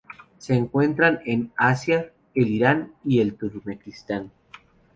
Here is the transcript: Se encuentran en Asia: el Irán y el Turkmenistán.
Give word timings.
Se 0.39 0.55
encuentran 0.55 1.19
en 1.27 1.51
Asia: 1.55 2.11
el 2.33 2.47
Irán 2.47 2.95
y 3.05 3.19
el 3.19 3.35
Turkmenistán. 3.35 4.31